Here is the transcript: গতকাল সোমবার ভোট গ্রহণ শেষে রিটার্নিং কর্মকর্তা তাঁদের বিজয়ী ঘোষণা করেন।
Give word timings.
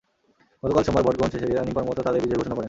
গতকাল 0.63 0.83
সোমবার 0.87 1.03
ভোট 1.07 1.15
গ্রহণ 1.17 1.31
শেষে 1.33 1.47
রিটার্নিং 1.47 1.73
কর্মকর্তা 1.77 2.05
তাঁদের 2.05 2.21
বিজয়ী 2.23 2.39
ঘোষণা 2.39 2.53
করেন। 2.53 2.59